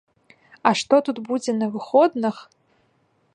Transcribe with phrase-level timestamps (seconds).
[0.69, 2.35] А што тут будзе на выходных!